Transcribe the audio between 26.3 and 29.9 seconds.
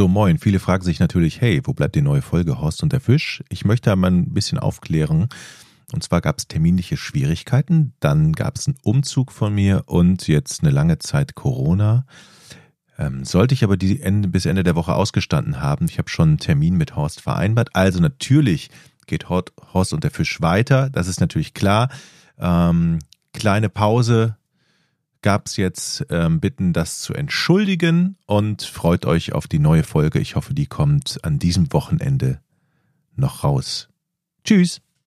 Bitten, das zu entschuldigen und freut euch auf die neue